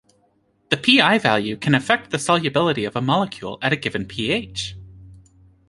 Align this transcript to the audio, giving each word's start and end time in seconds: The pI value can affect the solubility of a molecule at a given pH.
The 0.71 0.77
pI 0.77 1.19
value 1.19 1.55
can 1.55 1.75
affect 1.75 2.09
the 2.09 2.17
solubility 2.17 2.85
of 2.85 2.95
a 2.95 3.01
molecule 3.03 3.59
at 3.61 3.71
a 3.71 3.75
given 3.75 4.07
pH. 4.07 4.75